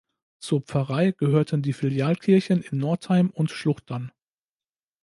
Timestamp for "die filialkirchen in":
1.61-2.79